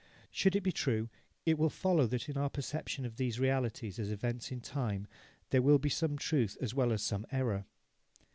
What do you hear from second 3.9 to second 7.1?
as events in time, there will be some truth as well as